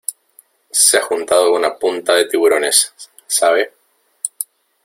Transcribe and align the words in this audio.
se 0.71 0.97
ha 0.97 1.03
juntado 1.03 1.53
una 1.53 1.77
punta 1.77 2.15
de 2.15 2.25
tiburones,¿ 2.25 2.91
sabe? 3.27 3.71